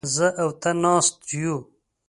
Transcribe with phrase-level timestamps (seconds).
[0.15, 1.57] زه او ته ناست يوو.